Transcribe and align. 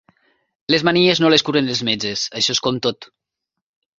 Les 0.75 0.85
manies 0.89 1.21
no 1.23 1.31
les 1.33 1.43
curen 1.49 1.69
els 1.75 1.83
metges, 1.91 2.25
això 2.41 2.57
és 2.57 2.63
com 2.69 2.83
tot. 2.87 3.09